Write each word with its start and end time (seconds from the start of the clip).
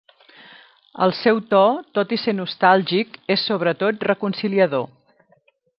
El 1.05 1.13
seu 1.17 1.41
to, 1.51 1.59
tot 1.99 2.15
i 2.17 2.19
ser 2.23 2.35
nostàlgic, 2.39 3.21
és 3.37 3.47
sobretot 3.53 4.09
reconciliador. 4.13 4.89